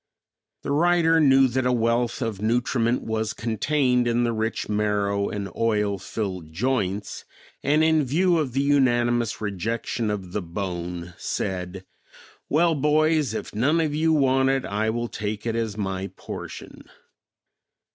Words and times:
The 0.63 0.71
writer 0.71 1.19
knew 1.19 1.47
that 1.49 1.67
a 1.67 1.71
wealth 1.71 2.23
of 2.23 2.41
nutriment 2.41 3.03
was 3.03 3.33
contained 3.33 4.07
in 4.07 4.23
the 4.23 4.33
rich 4.33 4.67
marrow 4.67 5.29
and 5.29 5.47
oil 5.55 5.99
filled 5.99 6.51
joints, 6.51 7.23
and 7.61 7.83
in 7.83 8.03
view 8.03 8.39
of 8.39 8.53
the 8.53 8.63
unanimous 8.63 9.39
rejection 9.41 10.09
of 10.09 10.31
the 10.31 10.41
bone, 10.41 11.13
said, 11.19 11.85
"Well, 12.49 12.73
boys, 12.73 13.35
if 13.35 13.53
none 13.53 13.79
of 13.79 13.93
you 13.93 14.11
want 14.11 14.49
it, 14.49 14.65
I 14.65 14.89
will 14.89 15.07
take 15.07 15.45
it 15.45 15.55
as 15.55 15.77
my 15.77 16.07
portion." 16.15 16.85